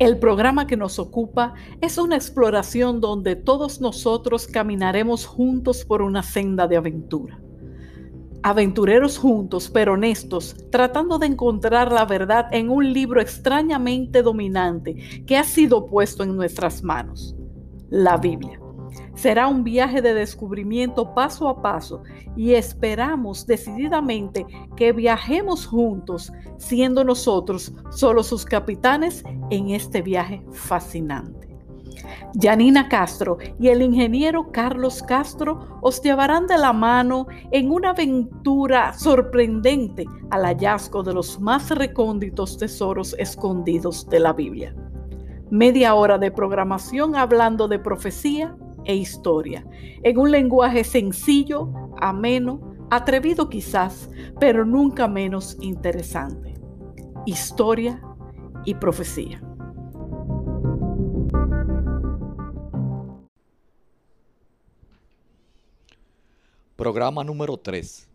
[0.00, 1.52] El programa que nos ocupa
[1.82, 7.38] es una exploración donde todos nosotros caminaremos juntos por una senda de aventura.
[8.42, 15.36] Aventureros juntos, pero honestos, tratando de encontrar la verdad en un libro extrañamente dominante que
[15.36, 17.36] ha sido puesto en nuestras manos,
[17.90, 18.58] la Biblia.
[19.20, 22.02] Será un viaje de descubrimiento paso a paso
[22.38, 24.46] y esperamos decididamente
[24.78, 31.54] que viajemos juntos, siendo nosotros solo sus capitanes en este viaje fascinante.
[32.40, 38.94] Janina Castro y el ingeniero Carlos Castro os llevarán de la mano en una aventura
[38.94, 44.74] sorprendente al hallazgo de los más recónditos tesoros escondidos de la Biblia.
[45.50, 49.66] Media hora de programación hablando de profecía, e historia,
[50.02, 56.54] en un lenguaje sencillo, ameno, atrevido quizás, pero nunca menos interesante.
[57.26, 58.02] Historia
[58.64, 59.42] y profecía.
[66.76, 68.08] Programa número 3.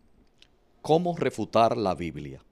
[0.82, 2.42] ¿Cómo refutar la Biblia?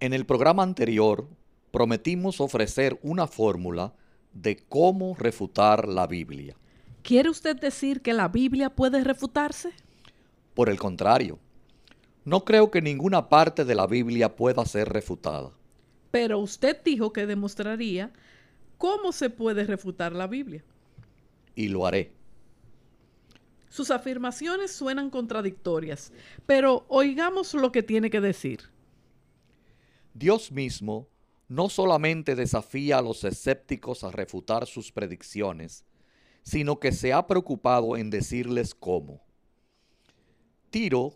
[0.00, 1.28] En el programa anterior
[1.70, 3.94] prometimos ofrecer una fórmula
[4.32, 6.56] de cómo refutar la Biblia.
[7.02, 9.72] ¿Quiere usted decir que la Biblia puede refutarse?
[10.54, 11.38] Por el contrario,
[12.24, 15.50] no creo que ninguna parte de la Biblia pueda ser refutada.
[16.10, 18.12] Pero usted dijo que demostraría
[18.76, 20.64] cómo se puede refutar la Biblia.
[21.54, 22.12] Y lo haré.
[23.68, 26.12] Sus afirmaciones suenan contradictorias,
[26.44, 28.62] pero oigamos lo que tiene que decir.
[30.12, 31.08] Dios mismo
[31.48, 35.84] no solamente desafía a los escépticos a refutar sus predicciones,
[36.42, 39.20] sino que se ha preocupado en decirles cómo.
[40.70, 41.14] Tiro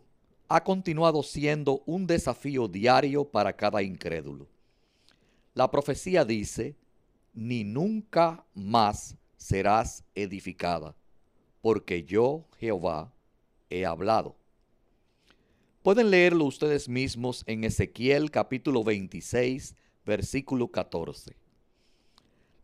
[0.48, 4.48] ha continuado siendo un desafío diario para cada incrédulo.
[5.54, 6.76] La profecía dice,
[7.32, 10.94] ni nunca más serás edificada,
[11.60, 13.12] porque yo, Jehová,
[13.70, 14.36] he hablado.
[15.82, 19.74] Pueden leerlo ustedes mismos en Ezequiel capítulo 26,
[20.04, 21.36] versículo 14.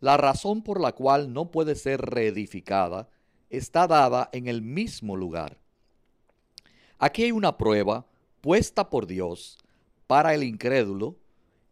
[0.01, 3.09] La razón por la cual no puede ser reedificada
[3.51, 5.59] está dada en el mismo lugar.
[6.99, 8.07] Aquí hay una prueba
[8.41, 9.59] puesta por Dios
[10.07, 11.17] para el incrédulo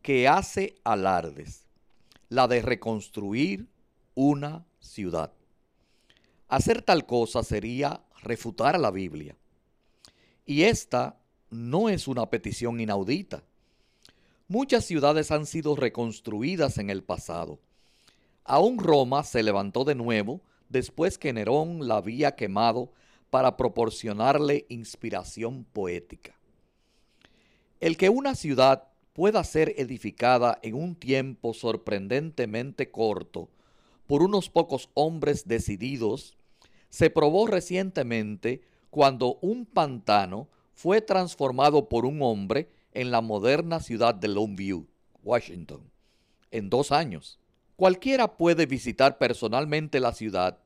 [0.03, 1.65] que hace alardes,
[2.29, 3.67] la de reconstruir
[4.15, 5.33] una ciudad.
[6.49, 9.37] Hacer tal cosa sería refutar a la Biblia.
[10.45, 11.19] Y esta
[11.51, 13.43] no es una petición inaudita.
[14.49, 17.59] Muchas ciudades han sido reconstruidas en el pasado
[18.49, 22.91] Aún Roma se levantó de nuevo después que Nerón la había quemado
[23.29, 26.35] para proporcionarle inspiración poética.
[27.79, 33.51] El que una ciudad pueda ser edificada en un tiempo sorprendentemente corto
[34.07, 36.39] por unos pocos hombres decididos,
[36.89, 44.15] se probó recientemente cuando un pantano fue transformado por un hombre en la moderna ciudad
[44.15, 44.87] de Longview,
[45.23, 45.83] Washington,
[46.51, 47.38] en dos años.
[47.79, 50.59] Cualquiera puede visitar personalmente la ciudad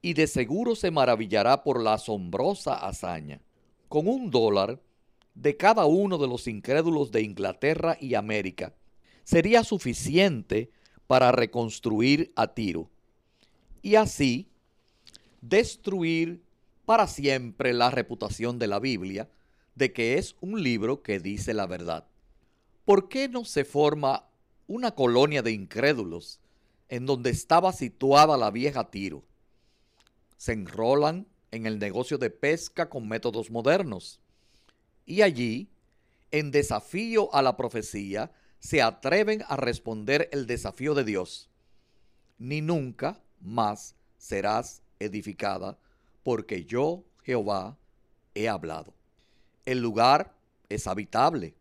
[0.00, 3.40] y de seguro se maravillará por la asombrosa hazaña.
[3.88, 4.80] Con un dólar
[5.36, 8.74] de cada uno de los incrédulos de Inglaterra y América
[9.22, 10.72] sería suficiente
[11.06, 12.90] para reconstruir a Tiro
[13.80, 14.48] y así
[15.42, 16.42] destruir
[16.84, 19.30] para siempre la reputación de la Biblia
[19.76, 22.04] de que es un libro que dice la verdad.
[22.84, 24.24] ¿Por qué no se forma
[24.72, 26.40] una colonia de incrédulos
[26.88, 29.22] en donde estaba situada la vieja Tiro.
[30.38, 34.18] Se enrolan en el negocio de pesca con métodos modernos.
[35.04, 35.68] Y allí,
[36.30, 41.50] en desafío a la profecía, se atreven a responder el desafío de Dios.
[42.38, 45.76] Ni nunca más serás edificada,
[46.22, 47.76] porque yo, Jehová,
[48.34, 48.94] he hablado.
[49.66, 50.34] El lugar
[50.70, 51.54] es habitable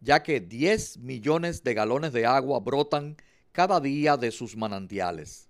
[0.00, 3.16] ya que 10 millones de galones de agua brotan
[3.52, 5.48] cada día de sus manantiales,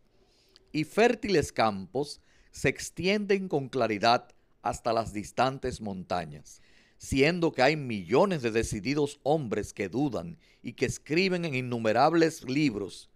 [0.73, 2.21] y fértiles campos
[2.51, 4.29] se extienden con claridad
[4.63, 6.61] hasta las distantes montañas,
[6.99, 13.11] siendo que hay millones de decididos hombres que dudan y que escriben en innumerables libros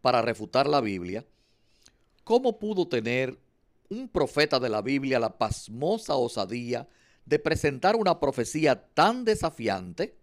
[0.00, 1.24] para refutar la Biblia,
[2.24, 3.38] ¿cómo pudo tener
[3.88, 6.88] un profeta de la Biblia la pasmosa osadía
[7.24, 10.16] de presentar una profecía tan desafiante?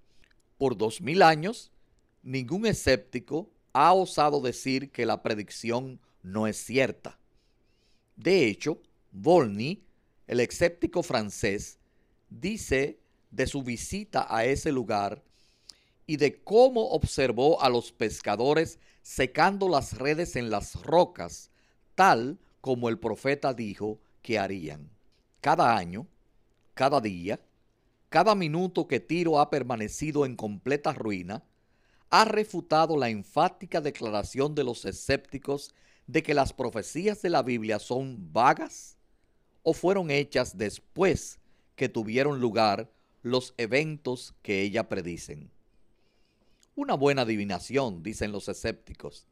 [0.63, 1.73] Por dos mil años,
[2.21, 7.19] ningún escéptico ha osado decir que la predicción no es cierta.
[8.15, 8.81] De hecho,
[9.11, 9.83] Volney,
[10.25, 11.79] el escéptico francés,
[12.29, 12.97] dice
[13.29, 15.21] de su visita a ese lugar
[16.07, 21.51] y de cómo observó a los pescadores secando las redes en las rocas,
[21.93, 24.89] tal como el profeta dijo que harían.
[25.41, 26.07] Cada año,
[26.73, 27.41] cada día,
[28.13, 31.43] cada minuto que Tiro ha permanecido en completa ruina,
[32.11, 35.73] ha refutado la enfática declaración de los escépticos
[36.05, 38.99] de que las profecías de la Biblia son vagas
[39.63, 41.39] o fueron hechas después
[41.75, 42.91] que tuvieron lugar
[43.23, 45.49] los eventos que ella predicen.
[46.75, 49.25] Una buena adivinación, dicen los escépticos,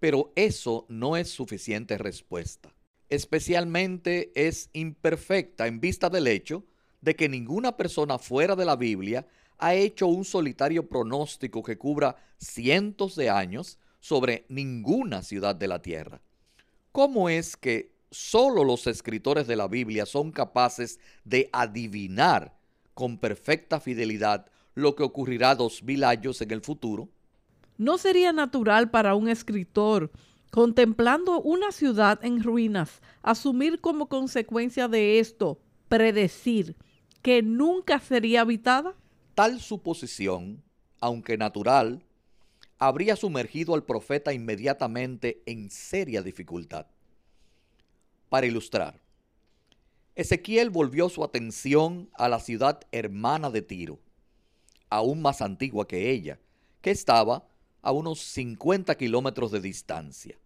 [0.00, 2.74] pero eso no es suficiente respuesta.
[3.10, 6.64] Especialmente es imperfecta en vista del hecho
[7.00, 9.26] de que ninguna persona fuera de la Biblia
[9.58, 15.82] ha hecho un solitario pronóstico que cubra cientos de años sobre ninguna ciudad de la
[15.82, 16.20] tierra.
[16.92, 22.56] ¿Cómo es que solo los escritores de la Biblia son capaces de adivinar
[22.94, 27.08] con perfecta fidelidad lo que ocurrirá dos mil años en el futuro?
[27.76, 30.10] ¿No sería natural para un escritor,
[30.50, 36.76] contemplando una ciudad en ruinas, asumir como consecuencia de esto, predecir
[37.42, 38.94] nunca sería habitada?
[39.34, 40.62] Tal suposición,
[41.00, 42.02] aunque natural,
[42.78, 46.86] habría sumergido al profeta inmediatamente en seria dificultad.
[48.28, 49.00] Para ilustrar,
[50.14, 54.00] Ezequiel volvió su atención a la ciudad hermana de Tiro,
[54.90, 56.40] aún más antigua que ella,
[56.80, 57.46] que estaba
[57.82, 60.36] a unos 50 kilómetros de distancia.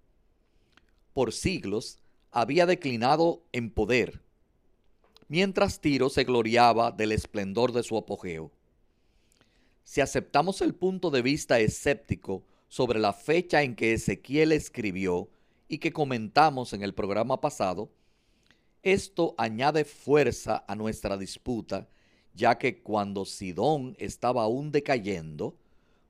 [1.15, 1.99] Por siglos
[2.31, 4.23] había declinado en poder,
[5.33, 8.53] mientras Tiro se gloriaba del esplendor de su apogeo.
[9.83, 15.31] Si aceptamos el punto de vista escéptico sobre la fecha en que Ezequiel escribió
[15.69, 17.91] y que comentamos en el programa pasado,
[18.83, 21.89] esto añade fuerza a nuestra disputa,
[22.35, 25.57] ya que cuando Sidón estaba aún decayendo,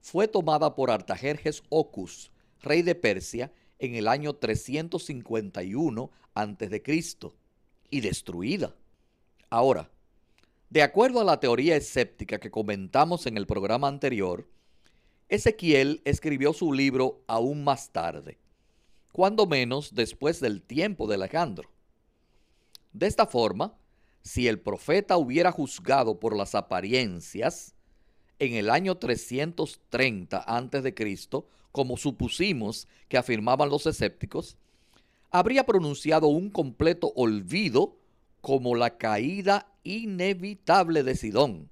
[0.01, 7.13] fue tomada por Artajerjes Ocus, rey de Persia, en el año 351 a.C.
[7.89, 8.75] y destruida.
[9.53, 9.91] Ahora,
[10.71, 14.49] de acuerdo a la teoría escéptica que comentamos en el programa anterior,
[15.29, 18.39] Ezequiel escribió su libro aún más tarde,
[19.13, 21.69] cuando menos después del tiempo de Alejandro.
[22.95, 23.77] De esta forma,
[24.23, 27.75] si el profeta hubiera juzgado por las apariencias
[28.39, 30.95] en el año 330 a.C.,
[31.73, 34.57] como supusimos que afirmaban los escépticos,
[35.31, 37.99] habría pronunciado un completo olvido
[38.43, 41.71] como la caída inevitable de Sidón,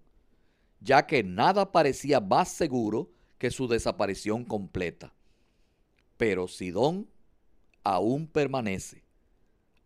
[0.81, 5.13] ya que nada parecía más seguro que su desaparición completa.
[6.17, 7.09] Pero Sidón
[7.83, 9.03] aún permanece.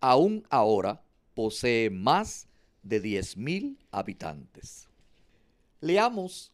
[0.00, 1.02] Aún ahora
[1.34, 2.48] posee más
[2.82, 4.88] de 10.000 habitantes.
[5.80, 6.52] Leamos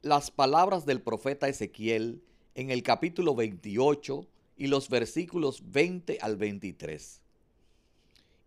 [0.00, 2.22] las palabras del profeta Ezequiel
[2.54, 4.26] en el capítulo 28
[4.56, 7.21] y los versículos 20 al 23.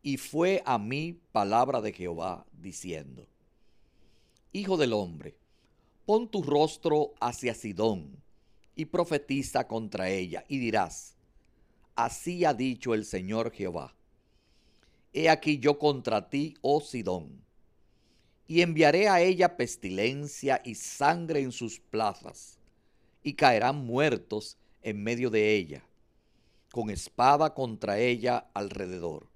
[0.06, 3.26] Y fue a mí palabra de Jehová diciendo,
[4.54, 5.36] Hijo del hombre,
[6.06, 8.16] pon tu rostro hacia Sidón
[8.76, 11.16] y profetiza contra ella y dirás,
[11.96, 13.96] Así ha dicho el Señor Jehová.
[15.12, 17.42] He aquí yo contra ti, oh Sidón,
[18.48, 22.60] y enviaré a ella pestilencia y sangre en sus plazas,
[23.24, 25.84] y caerán muertos en medio de ella,
[26.72, 29.34] con espada contra ella alrededor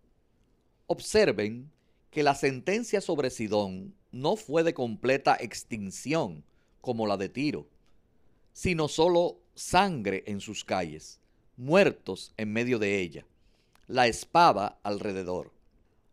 [0.92, 1.72] Observen
[2.10, 6.44] que la sentencia sobre Sidón no fue de completa extinción
[6.82, 7.68] como la de Tiro,
[8.54, 11.20] sino solo sangre en sus calles,
[11.58, 13.28] muertos en medio de ella,
[13.86, 15.52] la espada alrededor.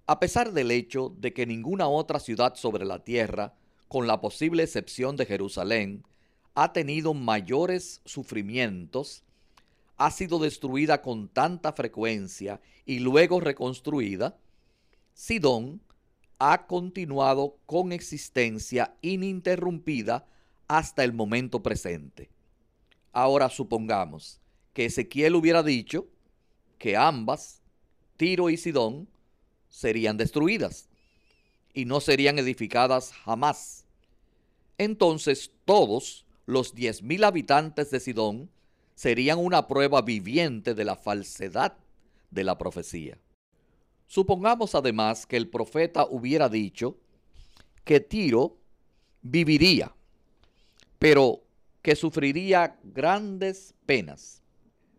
[0.06, 3.54] A pesar del hecho de que ninguna otra ciudad sobre la tierra,
[3.88, 6.04] con la posible excepción de Jerusalén,
[6.54, 9.22] ha tenido mayores sufrimientos,
[9.96, 14.36] ha sido destruida con tanta frecuencia y luego reconstruida,
[15.18, 15.80] Sidón
[16.38, 20.26] ha continuado con existencia ininterrumpida
[20.68, 22.28] hasta el momento presente.
[23.14, 24.42] Ahora supongamos
[24.74, 26.06] que Ezequiel hubiera dicho
[26.78, 27.62] que ambas,
[28.18, 29.08] Tiro y Sidón,
[29.70, 30.90] serían destruidas
[31.72, 33.86] y no serían edificadas jamás.
[34.76, 38.50] Entonces todos los diez mil habitantes de Sidón
[38.94, 41.78] serían una prueba viviente de la falsedad
[42.30, 43.18] de la profecía.
[44.06, 46.96] Supongamos además que el profeta hubiera dicho
[47.84, 48.56] que Tiro
[49.22, 49.94] viviría,
[50.98, 51.42] pero
[51.82, 54.42] que sufriría grandes penas,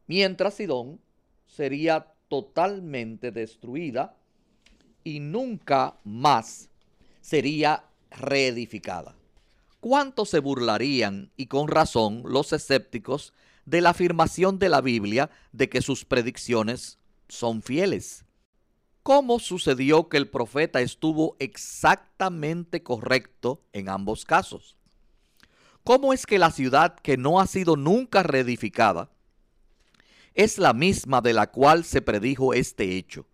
[0.07, 0.99] mientras Sidón
[1.45, 4.15] sería totalmente destruida
[5.03, 6.69] y nunca más
[7.21, 9.15] sería reedificada.
[9.79, 13.33] ¿Cuánto se burlarían, y con razón, los escépticos
[13.67, 18.23] de la afirmación de la Biblia de que sus predicciones son fieles.
[19.07, 24.75] ¿Cómo sucedió que el profeta estuvo exactamente correcto en ambos casos?
[25.85, 29.09] ¿Cómo es que la ciudad que no ha sido nunca reedificada
[30.33, 33.25] es la misma de la cual se predijo este hecho?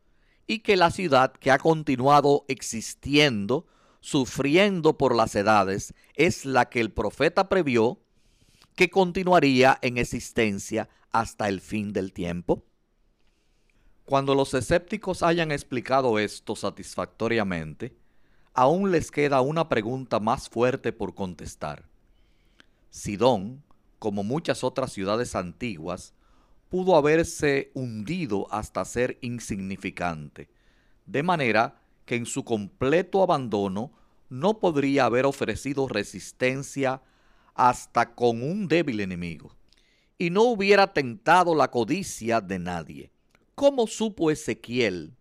[0.45, 3.65] Y que la ciudad que ha continuado existiendo,
[3.99, 7.97] sufriendo por las edades, es la que el profeta previó
[8.75, 12.63] que continuaría en existencia hasta el fin del tiempo?
[14.05, 17.95] Cuando los escépticos hayan explicado esto satisfactoriamente,
[18.53, 21.85] aún les queda una pregunta más fuerte por contestar.
[22.89, 23.63] Sidón,
[23.99, 26.13] como muchas otras ciudades antiguas,
[26.67, 30.49] pudo haberse hundido hasta ser insignificante,
[31.05, 33.93] de manera que en su completo abandono
[34.29, 37.01] no podría haber ofrecido resistencia
[37.53, 39.55] hasta con un débil enemigo,
[40.17, 43.12] y no hubiera tentado la codicia de nadie.
[43.55, 45.15] ¿Cómo supo Ezequiel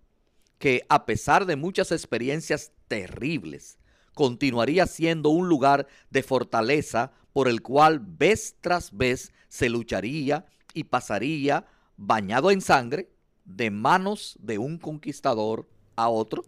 [0.58, 3.78] que a pesar de muchas experiencias terribles,
[4.14, 10.84] continuaría siendo un lugar de fortaleza por el cual vez tras vez se lucharía y
[10.84, 13.10] pasaría bañado en sangre
[13.44, 16.44] de manos de un conquistador a otro?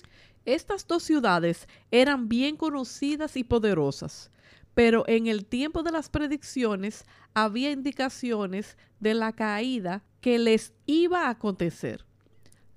[0.46, 4.30] Estas dos ciudades eran bien conocidas y poderosas,
[4.74, 11.26] pero en el tiempo de las predicciones había indicaciones de la caída que les iba
[11.26, 12.06] a acontecer.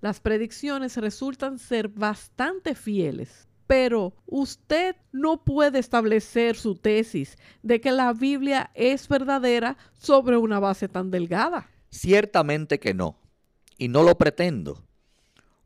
[0.01, 7.93] Las predicciones resultan ser bastante fieles, pero usted no puede establecer su tesis de que
[7.93, 11.69] la Biblia es verdadera sobre una base tan delgada.
[11.89, 13.17] Ciertamente que no,
[13.77, 14.83] y no lo pretendo.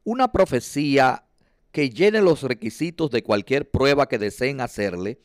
[0.04, 1.26] Una profecía
[1.72, 5.20] que llene los requisitos de cualquier prueba que deseen hacerle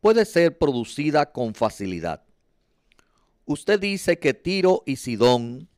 [0.00, 2.24] puede ser producida con facilidad.
[3.44, 5.68] Usted dice que Tiro y Sidón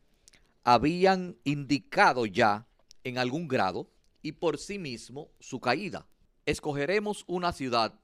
[0.64, 2.66] habían indicado ya
[3.04, 3.90] en algún grado
[4.23, 6.06] y por sí mismo su caída.
[6.47, 8.00] Escogeremos una ciudad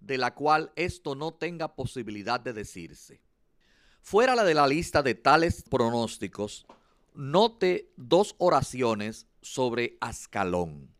[0.00, 3.20] de la cual esto no tenga posibilidad de decirse.
[4.00, 6.66] Fuera la de la lista de tales pronósticos,
[7.14, 10.90] note dos oraciones sobre Ascalón,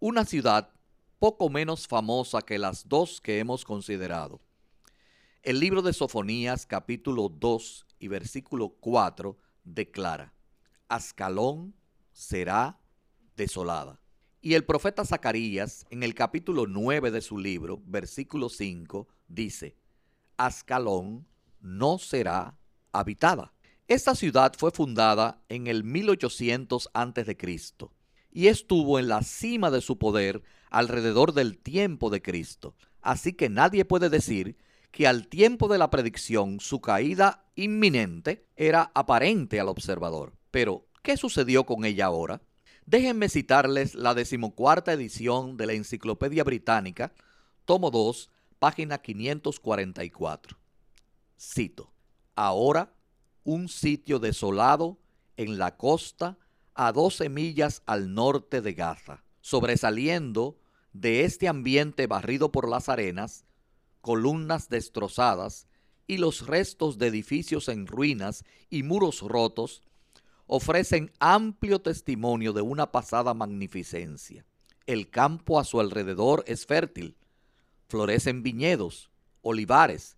[0.00, 0.70] una ciudad
[1.18, 4.40] poco menos famosa que las dos que hemos considerado.
[5.42, 10.32] El libro de Sofonías capítulo 2 y versículo 4 declara,
[10.88, 11.74] Ascalón
[12.12, 12.78] será
[13.36, 14.00] desolada.
[14.40, 19.76] Y el profeta Zacarías en el capítulo 9 de su libro, versículo 5, dice,
[20.36, 21.26] Ascalón
[21.60, 22.56] no será
[22.92, 23.52] habitada.
[23.88, 27.36] Esta ciudad fue fundada en el 1800 a.C.
[28.30, 32.74] y estuvo en la cima de su poder alrededor del tiempo de Cristo.
[33.00, 34.56] Así que nadie puede decir
[34.96, 40.32] que al tiempo de la predicción su caída inminente era aparente al observador.
[40.50, 42.40] Pero, ¿qué sucedió con ella ahora?
[42.86, 47.12] Déjenme citarles la decimocuarta edición de la Enciclopedia Británica,
[47.66, 50.56] tomo 2, página 544.
[51.38, 51.92] Cito,
[52.34, 52.94] ahora
[53.44, 54.98] un sitio desolado
[55.36, 56.38] en la costa
[56.72, 60.58] a 12 millas al norte de Gaza sobresaliendo
[60.94, 63.44] de este ambiente barrido por las arenas,
[64.06, 65.66] columnas destrozadas
[66.06, 69.82] y los restos de edificios en ruinas y muros rotos,
[70.46, 74.44] ofrecen amplio testimonio de una pasada magnificencia.
[74.86, 77.16] El campo a su alrededor es fértil,
[77.88, 79.10] florecen viñedos,
[79.42, 80.16] olivares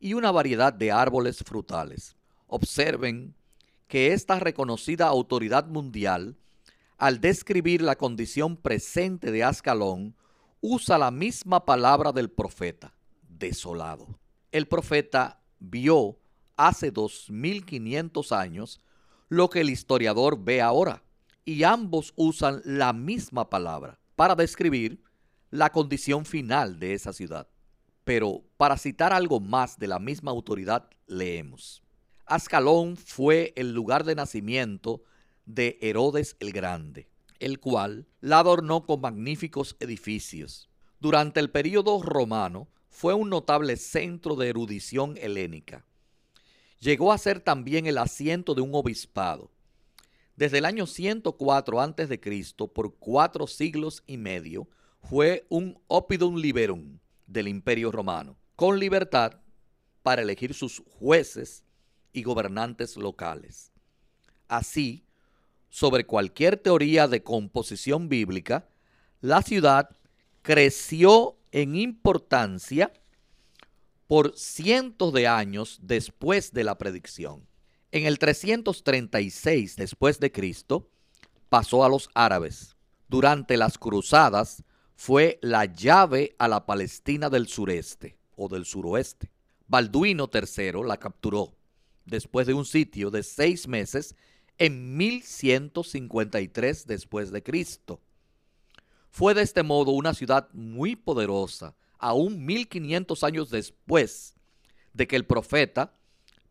[0.00, 2.16] y una variedad de árboles frutales.
[2.46, 3.34] Observen
[3.86, 6.38] que esta reconocida autoridad mundial
[6.98, 10.14] al describir la condición presente de Ascalón,
[10.60, 12.94] usa la misma palabra del profeta,
[13.38, 14.18] desolado.
[14.52, 16.18] El profeta vio
[16.56, 18.80] hace 2500 años
[19.28, 21.02] lo que el historiador ve ahora,
[21.44, 25.02] y ambos usan la misma palabra para describir
[25.50, 27.48] la condición final de esa ciudad.
[28.04, 31.82] Pero para citar algo más de la misma autoridad, leemos.
[32.24, 35.02] Ascalón fue el lugar de nacimiento
[35.44, 40.68] de Herodes el Grande, el cual la adornó con magníficos edificios.
[40.98, 45.84] Durante el período romano fue un notable centro de erudición helénica.
[46.80, 49.50] Llegó a ser también el asiento de un obispado.
[50.34, 54.66] Desde el año 104 a.C., por cuatro siglos y medio,
[55.02, 59.42] fue un opidum liberum del imperio romano, con libertad
[60.02, 61.64] para elegir sus jueces
[62.14, 63.72] y gobernantes locales.
[64.48, 65.04] Así,
[65.68, 68.70] sobre cualquier teoría de composición bíblica,
[69.20, 69.90] la ciudad
[70.40, 72.92] creció en importancia
[74.06, 77.48] por cientos de años después de la predicción.
[77.92, 80.90] En el 336 después de Cristo
[81.48, 82.76] pasó a los árabes.
[83.08, 84.64] Durante las cruzadas
[84.96, 89.32] fue la llave a la Palestina del sureste o del suroeste.
[89.66, 91.54] Balduino III la capturó
[92.04, 94.14] después de un sitio de seis meses
[94.58, 98.02] en 1153 después de Cristo.
[99.16, 104.34] Fue de este modo una ciudad muy poderosa, aún 1500 años después
[104.92, 105.94] de que el profeta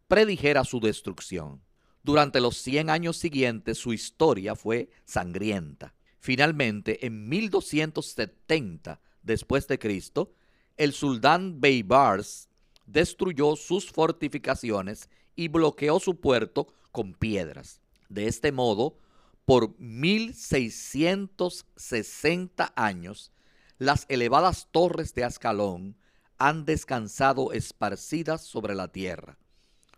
[0.07, 1.61] predijera su destrucción.
[2.01, 5.93] Durante los 100 años siguientes su historia fue sangrienta.
[6.17, 10.33] Finalmente, en 1270 después de Cristo,
[10.75, 12.49] el sultán Beybars
[12.87, 17.79] destruyó sus fortificaciones y bloqueó su puerto con piedras.
[18.09, 18.97] De este modo,
[19.45, 23.31] por 1660 años,
[23.77, 25.95] las elevadas torres de Ascalón
[26.37, 29.37] han descansado esparcidas sobre la tierra,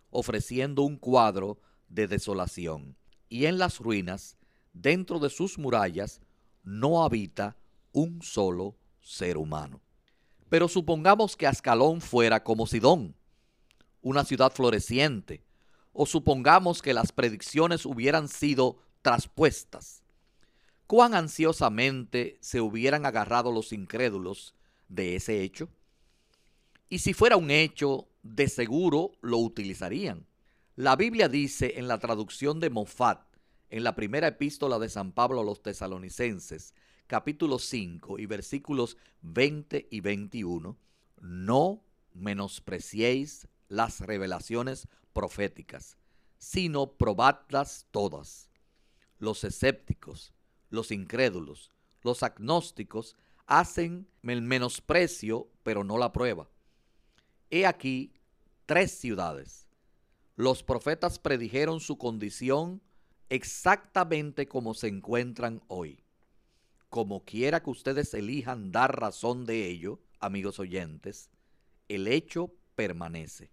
[0.10, 2.98] ofreciendo un cuadro de desolación.
[3.30, 4.38] Y en las ruinas,
[4.74, 6.20] dentro de sus murallas,
[6.64, 7.56] no habita
[7.94, 9.82] un solo ser humano.
[10.50, 13.16] Pero supongamos que Ascalón fuera como Sidón,
[14.02, 15.46] una ciudad floreciente,
[15.94, 20.04] o supongamos que las predicciones hubieran sido traspuestas,
[20.86, 24.54] cuán ansiosamente se hubieran agarrado los incrédulos
[24.90, 25.70] de ese hecho.
[26.90, 30.28] Y si fuera un hecho, de seguro lo utilizarían.
[30.76, 33.22] La Biblia dice en la traducción de Moffat,
[33.70, 36.74] en la primera epístola de San Pablo a los tesalonicenses,
[37.08, 40.76] capítulo 5 y versículos 20 y 21,
[41.22, 41.82] no
[42.14, 45.96] menospreciéis las revelaciones proféticas,
[46.40, 48.50] sino probadlas todas.
[49.20, 50.34] Los escépticos,
[50.70, 51.72] los incrédulos,
[52.04, 56.50] los agnósticos hacen el menosprecio, pero no la prueba.
[57.50, 58.14] He aquí
[58.66, 59.68] tres ciudades.
[60.36, 62.82] Los profetas predijeron su condición
[63.30, 66.04] exactamente como se encuentran hoy.
[66.90, 71.30] Como quiera que ustedes elijan dar razón de ello, amigos oyentes,
[71.88, 73.52] el hecho permanece.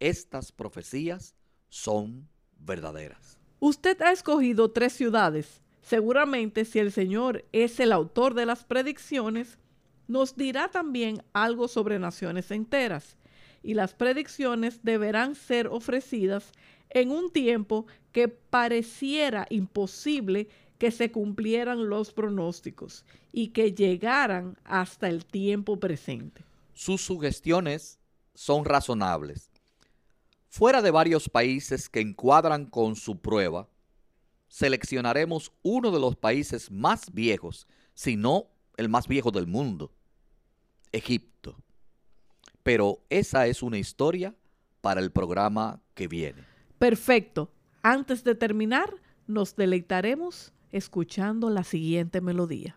[0.00, 1.34] Estas profecías
[1.68, 3.41] son verdaderas.
[3.64, 5.60] Usted ha escogido tres ciudades.
[5.82, 9.56] Seguramente si el Señor es el autor de las predicciones,
[10.08, 13.16] nos dirá también algo sobre naciones enteras.
[13.62, 16.50] Y las predicciones deberán ser ofrecidas
[16.90, 20.48] en un tiempo que pareciera imposible
[20.78, 26.42] que se cumplieran los pronósticos y que llegaran hasta el tiempo presente.
[26.74, 28.00] Sus sugestiones
[28.34, 29.51] son razonables.
[30.54, 33.70] Fuera de varios países que encuadran con su prueba,
[34.48, 39.94] seleccionaremos uno de los países más viejos, si no el más viejo del mundo,
[40.92, 41.56] Egipto.
[42.62, 44.34] Pero esa es una historia
[44.82, 46.44] para el programa que viene.
[46.78, 47.50] Perfecto.
[47.82, 48.92] Antes de terminar,
[49.26, 52.76] nos deleitaremos escuchando la siguiente melodía.